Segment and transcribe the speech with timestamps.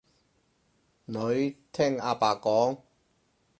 [1.05, 2.79] 女，聽阿爸講